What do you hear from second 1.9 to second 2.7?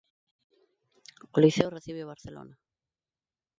o Barcelona.